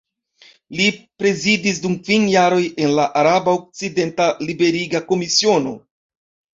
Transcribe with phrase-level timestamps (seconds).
[0.79, 0.87] Li
[1.23, 5.81] prezidis dum kvin jaroj en la Araba Okcidenta Liberiga Komisiono.